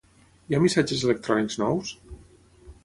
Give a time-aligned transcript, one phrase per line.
[0.51, 1.95] Hi ha missatges electrònics nous?